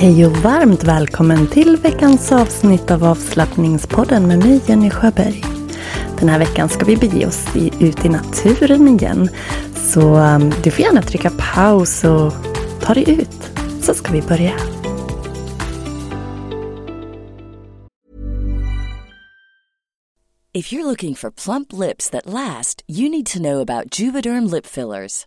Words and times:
Hej 0.00 0.26
och 0.26 0.36
varmt 0.36 0.84
välkommen 0.84 1.46
till 1.46 1.76
veckans 1.76 2.32
avsnitt 2.32 2.90
av 2.90 3.04
avslappningspodden 3.04 4.26
med 4.26 4.38
mig 4.38 4.60
Jenny 4.66 4.90
Sjöberg. 4.90 5.44
Den 6.18 6.28
här 6.28 6.38
veckan 6.38 6.68
ska 6.68 6.84
vi 6.84 6.96
bege 6.96 7.26
oss 7.26 7.46
ut 7.80 8.04
i 8.04 8.08
naturen 8.08 8.88
igen. 8.88 9.28
Så 9.74 10.00
um, 10.00 10.52
du 10.64 10.70
får 10.70 10.80
gärna 10.80 11.02
trycka 11.02 11.30
paus 11.54 12.04
och 12.04 12.32
ta 12.80 12.94
dig 12.94 13.10
ut. 13.10 13.50
Så 13.82 13.94
ska 13.94 14.12
vi 14.12 14.22
börja. 14.22 14.52
If 20.52 20.72
you're 20.72 20.84
looking 20.84 21.14
for 21.14 21.30
plump 21.30 21.72
lips 21.72 22.10
that 22.10 22.26
last, 22.26 22.82
you 22.86 23.08
need 23.08 23.26
to 23.26 23.38
know 23.38 23.60
about 23.60 24.00
Juvederm 24.00 24.54
lip 24.54 24.66
fillers. 24.66 25.26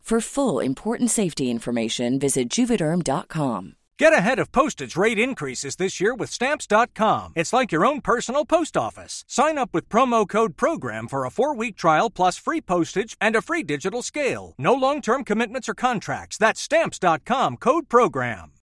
For 0.01 0.19
full 0.19 0.59
important 0.59 1.09
safety 1.09 1.49
information, 1.49 2.19
visit 2.19 2.49
juvederm.com. 2.49 3.75
Get 4.01 4.13
ahead 4.13 4.39
of 4.39 4.51
postage 4.51 4.97
rate 4.97 5.19
increases 5.19 5.75
this 5.75 6.01
year 6.01 6.15
with 6.15 6.31
Stamps.com. 6.31 7.33
It's 7.35 7.53
like 7.53 7.71
your 7.71 7.85
own 7.85 8.01
personal 8.01 8.45
post 8.45 8.75
office. 8.75 9.23
Sign 9.27 9.59
up 9.59 9.69
with 9.75 9.89
promo 9.89 10.27
code 10.27 10.57
PROGRAM 10.57 11.07
for 11.07 11.23
a 11.23 11.29
four 11.29 11.55
week 11.55 11.75
trial 11.75 12.09
plus 12.09 12.35
free 12.37 12.61
postage 12.61 13.15
and 13.21 13.35
a 13.35 13.41
free 13.43 13.61
digital 13.61 14.01
scale. 14.01 14.55
No 14.57 14.73
long 14.73 15.01
term 15.01 15.23
commitments 15.23 15.69
or 15.69 15.75
contracts. 15.75 16.37
That's 16.39 16.59
Stamps.com 16.59 17.57
code 17.57 17.87
PROGRAM. 17.89 18.53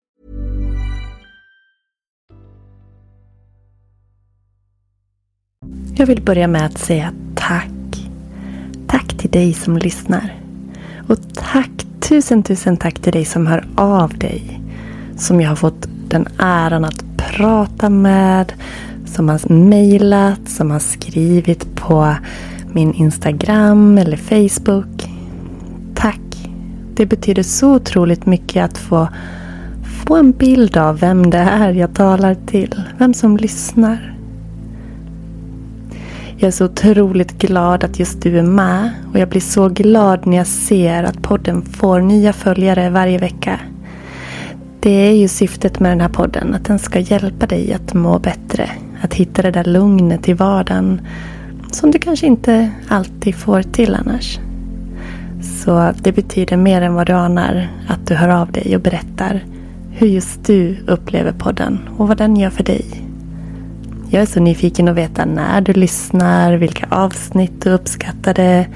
Jag 5.95 6.07
vill 6.07 6.23
börja 6.23 6.49
med 6.49 6.67
att 6.67 6.79
säga 6.79 7.15
tack. 7.35 7.71
Tack 8.87 9.19
till 9.19 9.31
dig 9.31 9.55
som 9.55 9.77
lyssnar. 9.77 10.48
Och 11.09 11.19
tack, 11.35 11.71
tusen 12.01 12.43
tusen 12.43 12.77
tack 12.77 12.99
till 12.99 13.13
dig 13.13 13.25
som 13.25 13.47
hör 13.47 13.65
av 13.75 14.19
dig. 14.19 14.61
Som 15.17 15.41
jag 15.41 15.49
har 15.49 15.57
fått 15.57 15.89
den 16.09 16.29
äran 16.39 16.85
att 16.85 17.05
prata 17.17 17.91
med. 17.91 18.53
Som 19.07 19.29
har 19.29 19.53
mejlat, 19.53 20.49
som 20.49 20.71
har 20.71 20.79
skrivit 20.79 21.77
på 21.77 22.15
min 22.73 22.95
Instagram 22.95 23.99
eller 23.99 24.17
Facebook. 24.17 25.11
Tack. 25.95 26.21
Det 26.95 27.07
betyder 27.07 27.43
så 27.43 27.75
otroligt 27.75 28.27
mycket 28.27 28.65
att 28.65 28.79
få 28.79 29.09
få 30.07 30.17
en 30.17 30.33
bild 30.33 30.77
av 30.77 30.99
vem 30.99 31.31
det 31.31 31.39
är 31.39 31.73
jag 31.73 31.95
talar 31.95 32.37
till. 32.47 32.83
Vem 32.99 33.15
som 33.15 33.37
lyssnar. 33.37 34.18
Jag 36.41 36.49
är 36.49 36.53
så 36.53 36.65
otroligt 36.65 37.39
glad 37.39 37.85
att 37.85 37.99
just 37.99 38.23
du 38.23 38.39
är 38.39 38.43
med 38.43 38.91
och 39.13 39.19
jag 39.19 39.29
blir 39.29 39.41
så 39.41 39.69
glad 39.69 40.27
när 40.27 40.37
jag 40.37 40.47
ser 40.47 41.03
att 41.03 41.23
podden 41.23 41.63
får 41.63 42.01
nya 42.01 42.33
följare 42.33 42.91
varje 42.91 43.19
vecka. 43.19 43.61
Det 44.81 44.91
är 44.91 45.13
ju 45.13 45.29
syftet 45.29 45.81
med 45.81 45.91
den 45.91 46.01
här 46.01 46.09
podden, 46.09 46.55
att 46.55 46.65
den 46.65 46.79
ska 46.79 46.99
hjälpa 46.99 47.47
dig 47.47 47.73
att 47.73 47.95
må 47.95 48.19
bättre. 48.19 48.71
Att 49.03 49.15
hitta 49.15 49.43
det 49.43 49.51
där 49.51 49.65
lugnet 49.65 50.29
i 50.29 50.33
vardagen 50.33 51.01
som 51.73 51.91
du 51.91 51.99
kanske 51.99 52.27
inte 52.27 52.71
alltid 52.89 53.35
får 53.35 53.63
till 53.63 53.95
annars. 53.95 54.39
Så 55.43 55.93
det 56.03 56.13
betyder 56.13 56.57
mer 56.57 56.83
än 56.83 56.95
vad 56.95 57.07
du 57.07 57.13
anar 57.13 57.69
att 57.89 58.07
du 58.07 58.15
hör 58.15 58.29
av 58.29 58.53
dig 58.53 58.77
och 58.77 58.83
berättar 58.83 59.45
hur 59.91 60.07
just 60.07 60.45
du 60.45 60.77
upplever 60.87 61.33
podden 61.33 61.79
och 61.97 62.09
vad 62.09 62.17
den 62.17 62.37
gör 62.37 62.51
för 62.51 62.65
dig. 62.65 63.08
Jag 64.11 64.23
är 64.23 64.27
så 64.27 64.41
nyfiken 64.41 64.89
att 64.89 64.97
veta 64.97 65.25
när 65.25 65.61
du 65.61 65.73
lyssnar, 65.73 66.53
vilka 66.53 66.87
avsnitt 66.91 67.63
du 67.63 67.71
uppskattade. 67.71 68.67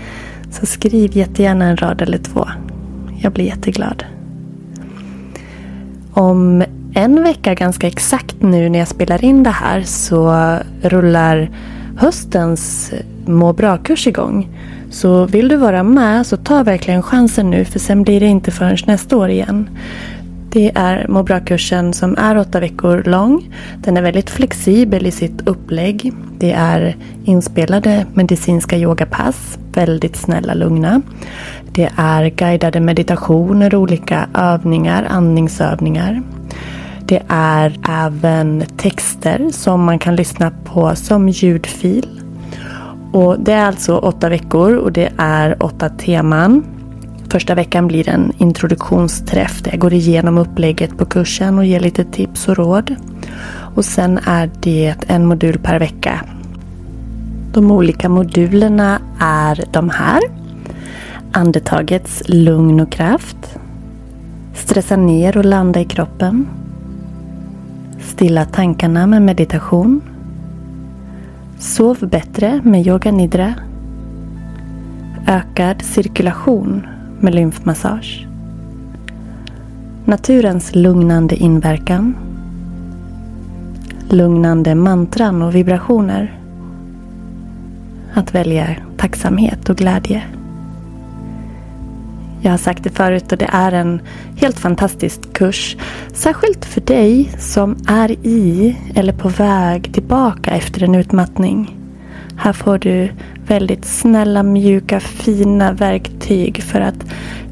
Så 0.50 0.66
skriv 0.66 1.16
jättegärna 1.16 1.64
en 1.64 1.76
rad 1.76 2.02
eller 2.02 2.18
två. 2.18 2.48
Jag 3.18 3.32
blir 3.32 3.44
jätteglad. 3.44 4.04
Om 6.12 6.64
en 6.94 7.22
vecka 7.22 7.54
ganska 7.54 7.86
exakt 7.86 8.36
nu 8.42 8.68
när 8.68 8.78
jag 8.78 8.88
spelar 8.88 9.24
in 9.24 9.42
det 9.42 9.50
här 9.50 9.82
så 9.82 10.56
rullar 10.82 11.50
höstens 11.96 12.92
må 13.26 13.52
bra-kurs 13.52 14.06
igång. 14.06 14.48
Så 14.90 15.26
vill 15.26 15.48
du 15.48 15.56
vara 15.56 15.82
med 15.82 16.26
så 16.26 16.36
ta 16.36 16.62
verkligen 16.62 17.02
chansen 17.02 17.50
nu 17.50 17.64
för 17.64 17.78
sen 17.78 18.02
blir 18.02 18.20
det 18.20 18.26
inte 18.26 18.50
förrän 18.50 18.76
nästa 18.86 19.16
år 19.16 19.28
igen. 19.28 19.68
Det 20.52 20.72
är 20.74 21.06
må 21.08 21.22
bra-kursen 21.22 21.92
som 21.92 22.16
är 22.18 22.38
åtta 22.38 22.60
veckor 22.60 23.02
lång. 23.06 23.54
Den 23.76 23.96
är 23.96 24.02
väldigt 24.02 24.30
flexibel 24.30 25.06
i 25.06 25.10
sitt 25.10 25.48
upplägg. 25.48 26.12
Det 26.38 26.52
är 26.52 26.96
inspelade 27.24 28.06
medicinska 28.14 28.76
yogapass, 28.76 29.58
väldigt 29.74 30.16
snälla 30.16 30.54
lugna. 30.54 31.02
Det 31.72 31.90
är 31.96 32.28
guidade 32.28 32.80
meditationer, 32.80 33.74
olika 33.74 34.28
övningar, 34.34 35.06
andningsövningar. 35.10 36.22
Det 37.00 37.22
är 37.28 37.78
även 37.88 38.64
texter 38.76 39.50
som 39.50 39.84
man 39.84 39.98
kan 39.98 40.16
lyssna 40.16 40.52
på 40.64 40.96
som 40.96 41.28
ljudfil. 41.28 42.20
Och 43.12 43.40
det 43.40 43.52
är 43.52 43.66
alltså 43.66 43.98
åtta 43.98 44.28
veckor 44.28 44.76
och 44.76 44.92
det 44.92 45.12
är 45.16 45.62
åtta 45.62 45.88
teman. 45.88 46.64
Första 47.32 47.54
veckan 47.54 47.86
blir 47.86 48.08
en 48.08 48.32
introduktionsträff 48.38 49.62
där 49.62 49.70
jag 49.70 49.80
går 49.80 49.92
igenom 49.92 50.38
upplägget 50.38 50.98
på 50.98 51.04
kursen 51.04 51.58
och 51.58 51.64
ger 51.64 51.80
lite 51.80 52.04
tips 52.04 52.48
och 52.48 52.56
råd. 52.56 52.96
Och 53.74 53.84
sen 53.84 54.18
är 54.18 54.50
det 54.60 54.94
en 55.06 55.26
modul 55.26 55.58
per 55.58 55.78
vecka. 55.78 56.24
De 57.52 57.70
olika 57.70 58.08
modulerna 58.08 59.00
är 59.20 59.64
de 59.72 59.90
här. 59.90 60.20
Andetagets 61.32 62.22
lugn 62.26 62.80
och 62.80 62.92
kraft. 62.92 63.58
Stressa 64.54 64.96
ner 64.96 65.36
och 65.36 65.44
landa 65.44 65.80
i 65.80 65.84
kroppen. 65.84 66.48
Stilla 68.00 68.44
tankarna 68.44 69.06
med 69.06 69.22
meditation. 69.22 70.00
Sov 71.58 71.98
bättre 72.00 72.60
med 72.64 72.86
yoga 72.86 73.12
nidra. 73.12 73.54
Ökad 75.26 75.82
cirkulation 75.82 76.86
med 77.22 77.34
lymfmassage. 77.34 78.26
Naturens 80.04 80.74
lugnande 80.74 81.36
inverkan. 81.36 82.16
Lugnande 84.08 84.74
mantran 84.74 85.42
och 85.42 85.54
vibrationer. 85.54 86.38
Att 88.14 88.34
välja 88.34 88.76
tacksamhet 88.96 89.68
och 89.68 89.76
glädje. 89.76 90.22
Jag 92.40 92.50
har 92.50 92.58
sagt 92.58 92.84
det 92.84 92.90
förut 92.90 93.32
och 93.32 93.38
det 93.38 93.50
är 93.52 93.72
en 93.72 94.00
helt 94.36 94.58
fantastisk 94.58 95.32
kurs. 95.32 95.76
Särskilt 96.12 96.64
för 96.64 96.80
dig 96.80 97.32
som 97.38 97.76
är 97.88 98.10
i 98.10 98.76
eller 98.94 99.12
på 99.12 99.28
väg 99.28 99.94
tillbaka 99.94 100.50
efter 100.50 100.82
en 100.82 100.94
utmattning. 100.94 101.81
Här 102.36 102.52
får 102.52 102.78
du 102.78 103.10
väldigt 103.46 103.84
snälla, 103.84 104.42
mjuka, 104.42 105.00
fina 105.00 105.72
verktyg 105.72 106.62
för 106.62 106.80
att 106.80 107.04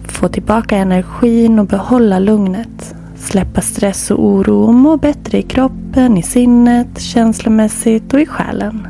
få 0.08 0.28
tillbaka 0.28 0.76
energin 0.76 1.58
och 1.58 1.66
behålla 1.66 2.18
lugnet. 2.18 2.94
Släppa 3.16 3.60
stress 3.60 4.10
och 4.10 4.24
oro 4.24 4.62
och 4.62 4.74
må 4.74 4.96
bättre 4.96 5.38
i 5.38 5.42
kroppen, 5.42 6.18
i 6.18 6.22
sinnet, 6.22 7.00
känslomässigt 7.00 8.14
och 8.14 8.20
i 8.20 8.26
själen. 8.26 8.88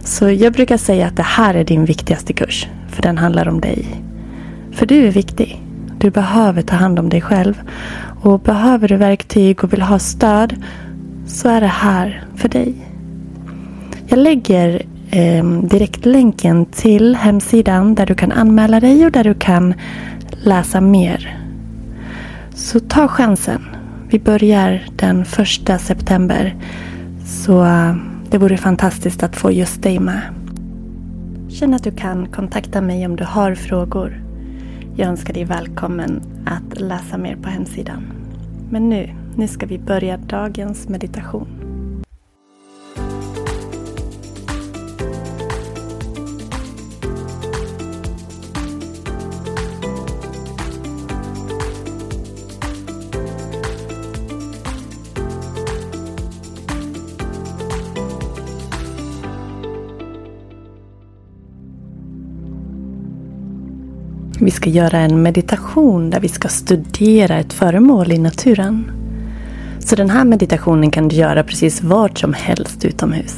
Så 0.00 0.30
jag 0.30 0.52
brukar 0.52 0.76
säga 0.76 1.06
att 1.06 1.16
det 1.16 1.22
här 1.22 1.54
är 1.54 1.64
din 1.64 1.84
viktigaste 1.84 2.32
kurs. 2.32 2.68
För 2.88 3.02
den 3.02 3.18
handlar 3.18 3.48
om 3.48 3.60
dig. 3.60 3.86
För 4.72 4.86
du 4.86 5.06
är 5.06 5.10
viktig. 5.10 5.62
Du 5.98 6.10
behöver 6.10 6.62
ta 6.62 6.76
hand 6.76 6.98
om 6.98 7.08
dig 7.08 7.20
själv. 7.20 7.62
Och 8.22 8.40
behöver 8.40 8.88
du 8.88 8.96
verktyg 8.96 9.64
och 9.64 9.72
vill 9.72 9.82
ha 9.82 9.98
stöd 9.98 10.54
så 11.26 11.48
är 11.48 11.60
det 11.60 11.66
här 11.66 12.24
för 12.36 12.48
dig. 12.48 12.87
Jag 14.10 14.18
lägger 14.18 14.82
eh, 15.10 15.44
direktlänken 15.62 16.66
till 16.66 17.16
hemsidan 17.16 17.94
där 17.94 18.06
du 18.06 18.14
kan 18.14 18.32
anmäla 18.32 18.80
dig 18.80 19.06
och 19.06 19.12
där 19.12 19.24
du 19.24 19.34
kan 19.34 19.74
läsa 20.30 20.80
mer. 20.80 21.38
Så 22.54 22.80
ta 22.80 23.08
chansen. 23.08 23.62
Vi 24.10 24.18
börjar 24.18 24.86
den 24.96 25.24
första 25.24 25.78
september. 25.78 26.56
Så 27.26 27.64
eh, 27.64 27.96
det 28.30 28.38
vore 28.38 28.56
fantastiskt 28.56 29.22
att 29.22 29.36
få 29.36 29.50
just 29.50 29.82
dig 29.82 29.98
med. 29.98 30.20
Känn 31.48 31.74
att 31.74 31.84
du 31.84 31.90
kan 31.90 32.26
kontakta 32.26 32.80
mig 32.80 33.06
om 33.06 33.16
du 33.16 33.24
har 33.24 33.54
frågor. 33.54 34.22
Jag 34.96 35.08
önskar 35.08 35.34
dig 35.34 35.44
välkommen 35.44 36.22
att 36.46 36.80
läsa 36.80 37.18
mer 37.18 37.36
på 37.36 37.48
hemsidan. 37.48 38.02
Men 38.70 38.88
nu, 38.88 39.14
nu 39.36 39.48
ska 39.48 39.66
vi 39.66 39.78
börja 39.78 40.16
dagens 40.16 40.88
meditation. 40.88 41.57
Vi 64.40 64.50
ska 64.50 64.70
göra 64.70 64.98
en 64.98 65.22
meditation 65.22 66.10
där 66.10 66.20
vi 66.20 66.28
ska 66.28 66.48
studera 66.48 67.38
ett 67.38 67.52
föremål 67.52 68.12
i 68.12 68.18
naturen. 68.18 68.90
Så 69.78 69.96
den 69.96 70.10
här 70.10 70.24
meditationen 70.24 70.90
kan 70.90 71.08
du 71.08 71.16
göra 71.16 71.44
precis 71.44 71.82
vart 71.82 72.18
som 72.18 72.32
helst 72.32 72.84
utomhus. 72.84 73.36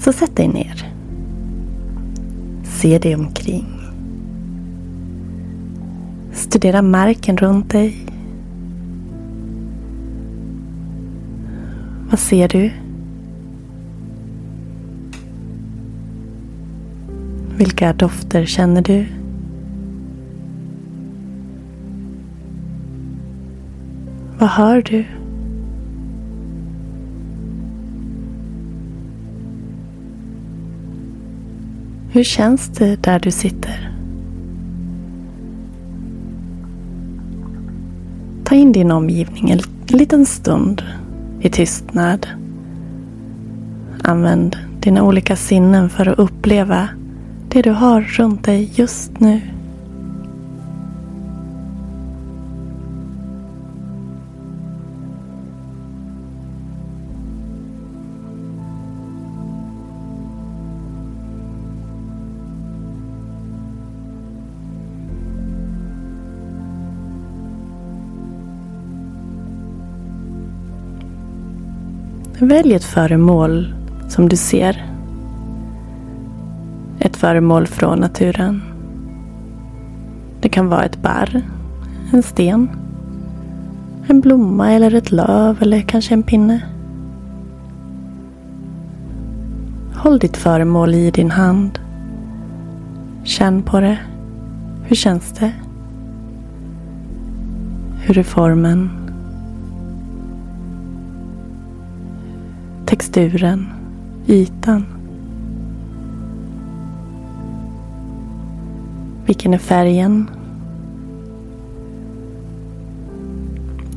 Så 0.00 0.12
sätt 0.12 0.36
dig 0.36 0.48
ner. 0.48 0.92
Se 2.64 2.98
dig 2.98 3.14
omkring. 3.14 3.66
Studera 6.32 6.82
marken 6.82 7.36
runt 7.36 7.70
dig. 7.70 8.06
Vad 12.10 12.18
ser 12.18 12.48
du? 12.48 12.70
Vilka 17.56 17.92
dofter 17.92 18.44
känner 18.46 18.82
du? 18.82 19.06
Vad 24.38 24.48
hör 24.48 24.82
du? 24.82 25.04
Hur 32.10 32.24
känns 32.24 32.68
det 32.68 33.02
där 33.02 33.20
du 33.20 33.30
sitter? 33.30 33.92
Ta 38.44 38.54
in 38.54 38.72
din 38.72 38.90
omgivning 38.90 39.50
en 39.50 39.60
liten 39.86 40.26
stund 40.26 40.82
i 41.40 41.50
tystnad. 41.50 42.26
Använd 44.02 44.56
dina 44.80 45.02
olika 45.02 45.36
sinnen 45.36 45.90
för 45.90 46.08
att 46.08 46.18
uppleva 46.18 46.88
det 47.48 47.62
du 47.62 47.70
har 47.70 48.00
runt 48.00 48.44
dig 48.44 48.70
just 48.74 49.20
nu. 49.20 49.40
Välj 72.38 72.74
ett 72.74 72.84
föremål 72.84 73.74
som 74.08 74.28
du 74.28 74.36
ser 74.36 74.95
ett 77.06 77.16
föremål 77.16 77.66
från 77.66 77.98
naturen. 77.98 78.62
Det 80.40 80.48
kan 80.48 80.68
vara 80.68 80.84
ett 80.84 81.02
barr, 81.02 81.42
en 82.12 82.22
sten, 82.22 82.70
en 84.06 84.20
blomma 84.20 84.72
eller 84.72 84.94
ett 84.94 85.12
löv 85.12 85.62
eller 85.62 85.80
kanske 85.80 86.14
en 86.14 86.22
pinne. 86.22 86.62
Håll 89.94 90.18
ditt 90.18 90.36
föremål 90.36 90.94
i 90.94 91.10
din 91.10 91.30
hand. 91.30 91.78
Känn 93.24 93.62
på 93.62 93.80
det. 93.80 93.98
Hur 94.84 94.96
känns 94.96 95.32
det? 95.32 95.52
Hur 98.00 98.18
är 98.18 98.22
formen? 98.22 98.90
Texturen? 102.86 103.66
Ytan? 104.26 104.95
Vilken 109.26 109.54
är 109.54 109.58
färgen? 109.58 110.30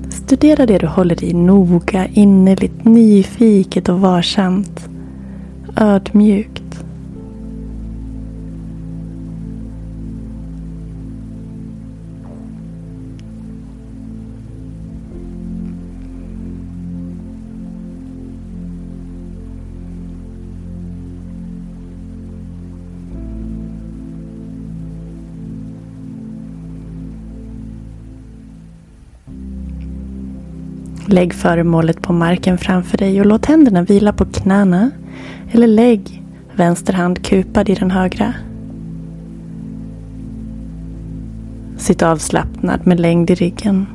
Studera 0.10 0.66
det 0.66 0.78
du 0.78 0.88
håller 0.88 1.24
i 1.24 1.34
noga, 1.34 2.08
innerligt, 2.08 2.86
nyfiket 2.86 3.90
och 3.90 4.00
varsamt. 4.00 4.90
Ödmjukt. 5.76 6.59
Lägg 31.06 31.34
föremålet 31.34 32.02
på 32.02 32.14
marken 32.14 32.58
framför 32.58 32.98
dig 32.98 33.20
och 33.20 33.26
låt 33.26 33.46
händerna 33.46 33.82
vila 33.82 34.14
på 34.14 34.26
knäna. 34.26 34.92
Eller 35.52 35.68
lägg 35.68 36.24
vänster 36.56 36.94
hand 36.94 37.24
kupad 37.24 37.70
i 37.70 37.76
den 37.76 37.92
högra. 37.92 38.34
Sitt 41.78 42.02
avslappnad 42.02 42.88
med 42.88 43.00
längd 43.00 43.30
i 43.30 43.36
ryggen. 43.36 43.86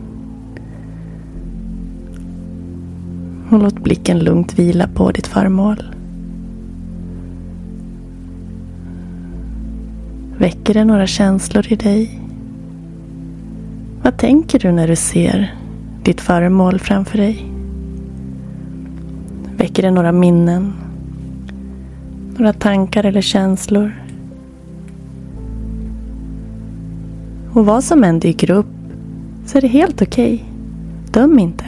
Och 3.51 3.59
låt 3.59 3.79
blicken 3.79 4.19
lugnt 4.19 4.59
vila 4.59 4.89
på 4.95 5.11
ditt 5.11 5.27
föremål. 5.27 5.83
Väcker 10.39 10.75
det 10.75 10.85
några 10.85 11.07
känslor 11.07 11.73
i 11.73 11.77
dig? 11.77 12.21
Vad 14.03 14.17
tänker 14.17 14.59
du 14.59 14.73
när 14.73 14.89
du 14.89 14.97
ser 14.97 15.55
ditt 16.05 16.21
föremål 16.21 16.79
framför 16.79 17.19
dig? 17.19 17.47
Väcker 19.57 19.83
det 19.83 19.91
några 19.91 20.13
minnen? 20.13 20.73
Några 22.37 22.53
tankar 22.53 23.05
eller 23.05 23.21
känslor? 23.21 23.93
Och 27.53 27.67
vad 27.67 27.85
som 27.85 28.05
än 28.05 28.21
dyker 28.21 28.51
upp 28.51 28.67
så 29.47 29.59
är 29.59 29.63
det 29.63 29.69
helt 29.69 30.03
okej. 30.03 30.35
Okay. 30.35 30.47
Döm 31.13 31.39
inte. 31.39 31.65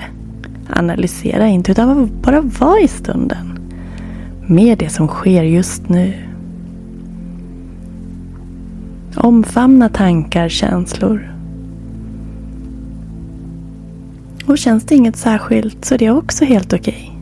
Analysera 0.71 1.47
inte 1.47 1.73
utan 1.73 2.11
bara 2.23 2.41
var 2.41 2.85
i 2.85 2.89
stunden. 2.89 3.59
Med 4.47 4.79
det 4.79 4.89
som 4.89 5.09
sker 5.09 5.43
just 5.43 5.89
nu. 5.89 6.13
Omfamna 9.17 9.89
tankar, 9.89 10.49
känslor 10.49 11.36
Och 14.47 14.59
känns 14.59 14.85
det 14.85 14.95
inget 14.95 15.17
särskilt 15.17 15.85
så 15.85 15.95
är 15.95 15.99
det 15.99 16.11
också 16.11 16.45
helt 16.45 16.73
okej. 16.73 16.95
Okay. 16.95 17.17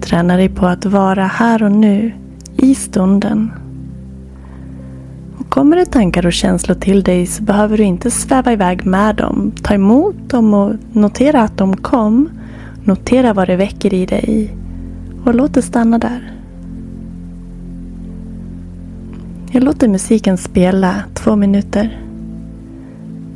Träna 0.00 0.36
dig 0.36 0.48
på 0.48 0.66
att 0.66 0.84
vara 0.84 1.26
här 1.26 1.62
och 1.62 1.72
nu, 1.72 2.12
i 2.56 2.74
stunden. 2.74 3.50
Och 5.38 5.48
kommer 5.48 5.76
det 5.76 5.86
tankar 5.86 6.26
och 6.26 6.32
känslor 6.32 6.74
till 6.74 7.02
dig 7.02 7.26
så 7.26 7.42
behöver 7.42 7.76
du 7.76 7.84
inte 7.84 8.10
sväva 8.10 8.52
iväg 8.52 8.86
med 8.86 9.16
dem. 9.16 9.52
Ta 9.62 9.74
emot 9.74 10.16
dem 10.26 10.54
och 10.54 10.74
notera 10.92 11.42
att 11.42 11.58
de 11.58 11.76
kom. 11.76 12.28
Notera 12.84 13.32
vad 13.32 13.48
det 13.48 13.56
väcker 13.56 13.94
i 13.94 14.06
dig. 14.06 14.56
Och 15.24 15.34
låt 15.34 15.54
det 15.54 15.62
stanna 15.62 15.98
där. 15.98 16.32
Jag 19.50 19.62
låter 19.62 19.88
musiken 19.88 20.38
spela 20.38 21.02
två 21.14 21.36
minuter 21.36 21.98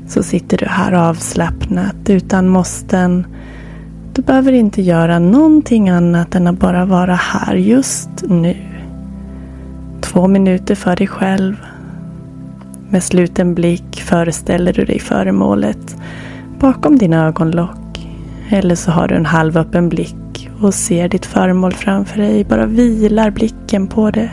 så 0.06 0.22
sitter 0.22 0.58
du 0.58 0.66
här 0.66 0.92
avslappnat 0.92 1.96
utan 2.10 2.48
måsten. 2.48 3.26
Du 4.12 4.22
behöver 4.22 4.52
inte 4.52 4.82
göra 4.82 5.18
någonting 5.18 5.88
annat 5.88 6.34
än 6.34 6.46
att 6.46 6.58
bara 6.58 6.84
vara 6.84 7.14
här 7.14 7.54
just 7.54 8.10
nu. 8.28 8.56
Två 10.00 10.28
minuter 10.28 10.75
för 10.75 10.96
dig 10.96 11.06
själv. 11.06 11.56
Med 12.88 13.02
sluten 13.02 13.54
blick 13.54 14.02
föreställer 14.02 14.72
du 14.72 14.84
dig 14.84 14.98
föremålet 14.98 15.96
bakom 16.58 16.98
dina 16.98 17.26
ögonlock. 17.26 18.08
Eller 18.48 18.75
så 18.75 18.90
har 18.90 19.08
du 19.08 19.14
en 19.14 19.26
halvöppen 19.26 19.88
blick 19.88 20.50
och 20.60 20.75
ser 20.75 21.08
ditt 21.08 21.26
föremål 21.26 21.72
framför 21.72 22.18
dig. 22.18 22.44
Bara 22.44 22.66
vilar 22.66 23.30
blicken 23.30 23.86
på 23.86 24.10
det. 24.10 24.30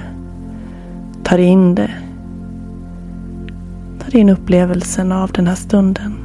Tar 1.24 1.38
in 1.38 1.76
det 1.76 1.92
in 4.16 4.30
upplevelsen 4.30 5.12
av 5.12 5.32
den 5.32 5.48
här 5.48 5.56
stunden. 5.56 6.23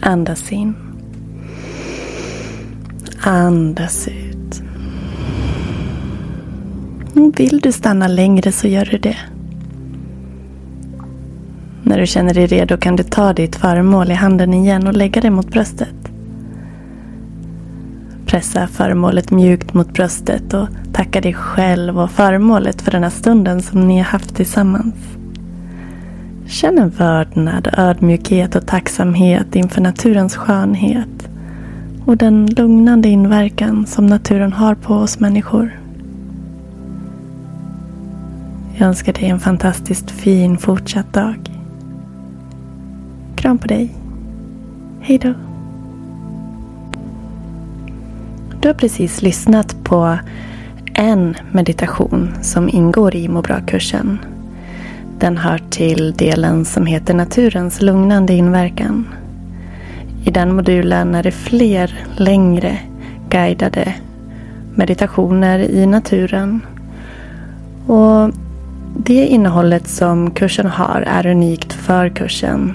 Andas 0.00 0.52
in. 0.52 0.74
Andas 3.20 4.08
ut. 4.08 4.62
Vill 7.36 7.60
du 7.60 7.72
stanna 7.72 8.08
längre 8.08 8.52
så 8.52 8.68
gör 8.68 8.84
du 8.84 8.98
det. 8.98 9.16
När 11.82 11.98
du 12.00 12.06
känner 12.06 12.34
dig 12.34 12.46
redo 12.46 12.76
kan 12.76 12.96
du 12.96 13.02
ta 13.02 13.32
ditt 13.32 13.56
föremål 13.56 14.10
i 14.10 14.14
handen 14.14 14.54
igen 14.54 14.86
och 14.86 14.96
lägga 14.96 15.20
det 15.20 15.30
mot 15.30 15.48
bröstet. 15.48 15.94
Pressa 18.26 18.66
föremålet 18.66 19.30
mjukt 19.30 19.74
mot 19.74 19.92
bröstet 19.92 20.54
och 20.54 20.68
tacka 20.92 21.20
dig 21.20 21.34
själv 21.34 22.00
och 22.00 22.10
föremålet 22.10 22.82
för 22.82 22.90
den 22.90 23.02
här 23.02 23.10
stunden 23.10 23.62
som 23.62 23.88
ni 23.88 23.96
har 23.96 24.04
haft 24.04 24.36
tillsammans. 24.36 24.94
Känn 26.50 26.78
en 26.78 26.88
vördnad, 26.88 27.68
ödmjukhet 27.76 28.56
och 28.56 28.66
tacksamhet 28.66 29.56
inför 29.56 29.80
naturens 29.80 30.36
skönhet 30.36 31.28
och 32.04 32.16
den 32.16 32.46
lugnande 32.46 33.08
inverkan 33.08 33.86
som 33.86 34.06
naturen 34.06 34.52
har 34.52 34.74
på 34.74 34.94
oss 34.94 35.20
människor. 35.20 35.80
Jag 38.74 38.88
önskar 38.88 39.12
dig 39.12 39.28
en 39.28 39.40
fantastiskt 39.40 40.10
fin 40.10 40.58
fortsatt 40.58 41.12
dag. 41.12 41.50
Kram 43.36 43.58
på 43.58 43.66
dig. 43.66 43.94
Hej 45.00 45.18
då. 45.18 45.34
Du 48.60 48.68
har 48.68 48.74
precis 48.74 49.22
lyssnat 49.22 49.84
på 49.84 50.18
en 50.94 51.34
meditation 51.52 52.30
som 52.42 52.68
ingår 52.68 53.16
i 53.16 53.28
Må 53.28 53.42
bra-kursen 53.42 54.18
den 55.20 55.38
hör 55.38 55.58
till 55.70 56.12
delen 56.12 56.64
som 56.64 56.86
heter 56.86 57.14
Naturens 57.14 57.82
lugnande 57.82 58.32
inverkan. 58.32 59.08
I 60.24 60.30
den 60.30 60.54
modulen 60.54 61.14
är 61.14 61.22
det 61.22 61.32
fler 61.32 61.98
längre 62.16 62.78
guidade 63.28 63.94
meditationer 64.74 65.58
i 65.58 65.86
naturen. 65.86 66.60
Och 67.86 68.30
Det 68.96 69.26
innehållet 69.26 69.88
som 69.88 70.30
kursen 70.30 70.66
har 70.66 71.04
är 71.06 71.26
unikt 71.26 71.72
för 71.72 72.08
kursen. 72.08 72.74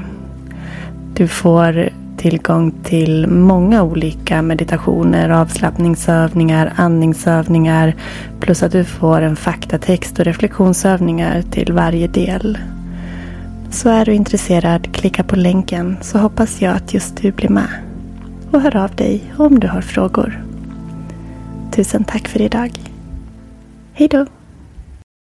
Du 1.14 1.28
får 1.28 1.90
tillgång 2.25 2.72
till 2.84 3.27
många 3.27 3.84
olika 3.84 4.41
meditationer, 4.41 5.29
avslappningsövningar, 5.29 6.74
andningsövningar 6.75 7.96
plus 8.39 8.63
att 8.63 8.72
du 8.72 8.84
får 8.84 9.22
en 9.22 9.36
faktatext 9.36 10.20
och 10.20 10.25
reflektionsövningar 10.25 11.41
till 11.41 11.74
varje 11.74 12.08
del. 12.08 12.58
Så 13.70 13.89
är 13.89 14.05
du 14.05 14.13
intresserad, 14.13 14.94
klicka 14.94 15.24
på 15.24 15.36
länken 15.36 15.98
så 16.01 16.17
hoppas 16.17 16.62
jag 16.62 16.75
att 16.75 16.94
just 16.94 17.22
du 17.22 17.32
blir 17.32 17.50
med. 17.50 17.70
Och 18.51 18.62
hör 18.62 18.75
av 18.75 18.96
dig 18.96 19.34
om 19.38 19.60
du 19.60 19.67
har 19.67 19.82
frågor. 19.82 20.44
Tusen 21.72 22.03
tack 22.03 22.27
för 22.27 22.41
idag. 22.41 22.72
Hej 23.94 24.08
då! 24.08 24.25